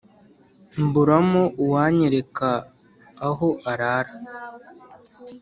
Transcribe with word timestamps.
mburamo 0.83 1.43
uwanyereka 1.63 2.49
aho 3.27 3.49
arara, 3.71 4.13